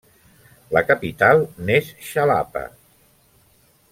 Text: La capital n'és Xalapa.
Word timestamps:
La 0.77 0.81
capital 0.91 1.43
n'és 1.67 1.91
Xalapa. 2.07 2.65